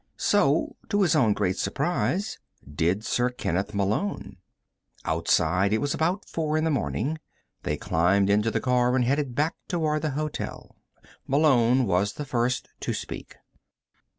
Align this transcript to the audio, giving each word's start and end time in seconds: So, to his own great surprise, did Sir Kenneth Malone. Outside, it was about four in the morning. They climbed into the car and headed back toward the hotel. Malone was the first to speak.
So, 0.17 0.77
to 0.89 1.03
his 1.03 1.15
own 1.15 1.33
great 1.33 1.57
surprise, 1.57 2.39
did 2.67 3.05
Sir 3.05 3.29
Kenneth 3.29 3.75
Malone. 3.75 4.37
Outside, 5.05 5.73
it 5.73 5.77
was 5.77 5.93
about 5.93 6.27
four 6.27 6.57
in 6.57 6.63
the 6.63 6.71
morning. 6.71 7.19
They 7.61 7.77
climbed 7.77 8.27
into 8.27 8.49
the 8.49 8.59
car 8.59 8.95
and 8.95 9.05
headed 9.05 9.35
back 9.35 9.53
toward 9.67 10.01
the 10.01 10.09
hotel. 10.17 10.75
Malone 11.27 11.85
was 11.85 12.13
the 12.13 12.25
first 12.25 12.67
to 12.79 12.93
speak. 12.95 13.35